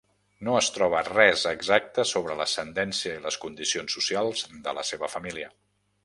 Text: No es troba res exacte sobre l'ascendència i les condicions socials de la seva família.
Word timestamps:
No 0.45 0.53
es 0.59 0.67
troba 0.75 1.01
res 1.07 1.41
exacte 1.49 2.05
sobre 2.11 2.37
l'ascendència 2.39 3.13
i 3.19 3.23
les 3.25 3.37
condicions 3.43 3.97
socials 3.99 4.43
de 4.69 4.75
la 4.79 4.87
seva 4.93 5.11
família. 5.17 5.51